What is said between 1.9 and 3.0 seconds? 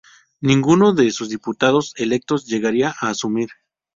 electos llegaría